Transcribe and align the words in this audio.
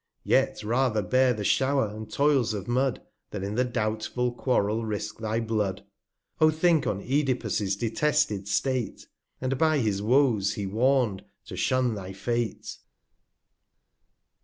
Yet 0.23 0.63
rather 0.63 1.03
bear 1.03 1.31
the 1.31 1.43
Show'r, 1.43 1.95
and 1.95 2.11
Toils 2.11 2.55
of 2.55 2.67
Mud, 2.67 3.03
Than 3.29 3.43
in 3.43 3.53
the 3.53 3.63
doubtful 3.63 4.33
Quarrel 4.33 4.83
risque 4.83 5.19
thy 5.21 5.39
Blood. 5.39 5.77
TRIVIA 5.77 6.39
41 6.39 6.49
O 6.55 6.59
think 6.59 6.87
on 6.87 7.01
OEdipus' 7.01 7.75
detested 7.77 8.47
State, 8.47 9.05
215 9.37 9.37
And 9.41 9.57
by 9.59 9.77
his 9.77 10.01
Woes 10.01 10.53
he 10.53 10.65
warn'd 10.65 11.23
to 11.45 11.55
shun 11.55 11.93
thy 11.93 12.13
Fate. 12.13 12.77